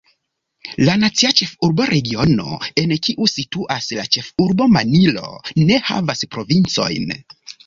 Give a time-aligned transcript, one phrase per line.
[0.85, 5.31] La Nacia Ĉefurba Regiono, en kiu situas la ĉefurbo Manilo,
[5.69, 7.17] ne havas provincojn.